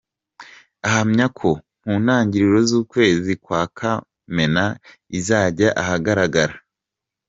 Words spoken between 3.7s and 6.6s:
Kamena izajya ahagaragara.